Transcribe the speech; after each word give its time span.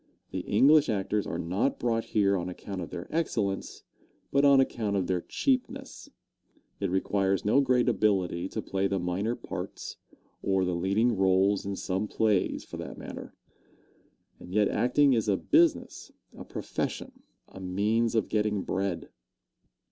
The 0.31 0.39
English 0.39 0.89
actors 0.89 1.27
are 1.27 1.37
not 1.37 1.77
brought 1.77 2.05
here 2.05 2.35
on 2.35 2.49
account 2.49 2.81
of 2.81 2.89
their 2.89 3.07
excellence, 3.15 3.83
but 4.31 4.43
on 4.43 4.59
account 4.59 4.95
of 4.95 5.05
their 5.05 5.21
cheapness. 5.21 6.09
It 6.79 6.89
requires 6.89 7.45
no 7.45 7.61
great 7.61 7.87
ability 7.87 8.49
to 8.49 8.63
play 8.63 8.87
the 8.87 8.97
minor 8.97 9.35
parts, 9.35 9.97
or 10.41 10.65
the 10.65 10.73
leading 10.73 11.15
roles 11.15 11.67
in 11.67 11.75
some 11.75 12.07
plays, 12.07 12.63
for 12.63 12.77
that 12.77 12.97
matter. 12.97 13.35
And 14.39 14.51
yet 14.51 14.69
acting 14.69 15.13
is 15.13 15.29
a 15.29 15.37
business, 15.37 16.11
a 16.35 16.45
profession, 16.45 17.21
a 17.47 17.59
means 17.59 18.15
of 18.15 18.27
getting 18.27 18.63
bread. 18.63 19.09